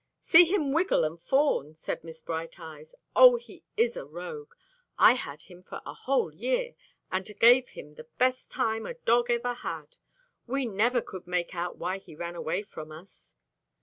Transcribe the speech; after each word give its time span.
"See 0.19 0.45
him 0.45 0.71
wiggle 0.73 1.03
and 1.03 1.21
fawn," 1.21 1.75
said 1.75 2.03
Miss 2.03 2.23
Bright 2.23 2.59
Eyes. 2.59 2.95
"Oh! 3.15 3.35
he 3.35 3.63
is 3.77 3.95
a 3.95 4.03
rogue. 4.03 4.55
I 4.97 5.13
had 5.13 5.43
him 5.43 5.61
for 5.61 5.79
a 5.85 5.93
whole 5.93 6.33
year, 6.33 6.73
and 7.11 7.23
gave 7.39 7.69
him 7.69 7.93
the 7.93 8.07
best 8.17 8.49
time 8.49 8.87
a 8.87 8.95
dog 8.95 9.29
ever 9.29 9.53
had. 9.53 9.97
We 10.47 10.65
never 10.65 11.01
could 11.03 11.27
make 11.27 11.53
out 11.53 11.77
why 11.77 11.99
he 11.99 12.15
ran 12.15 12.33
away 12.35 12.63
from 12.63 12.91
us." 12.91 13.35